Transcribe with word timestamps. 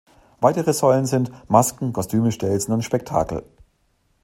Weitere 0.39 0.73
„Säulen“ 0.73 1.05
sind: 1.05 1.29
Masken, 1.47 1.93
Kostüme, 1.93 2.31
Stelzen 2.31 2.73
und 2.73 2.81
Spektakel. 2.81 3.43